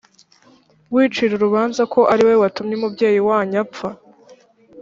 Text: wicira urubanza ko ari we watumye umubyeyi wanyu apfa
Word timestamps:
wicira 0.93 1.33
urubanza 1.35 1.81
ko 1.93 2.01
ari 2.13 2.23
we 2.27 2.33
watumye 2.41 2.73
umubyeyi 2.77 3.19
wanyu 3.29 3.55
apfa 3.63 3.89